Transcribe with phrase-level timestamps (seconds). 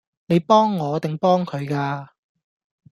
[0.25, 2.07] 你幫我定幫佢㗎？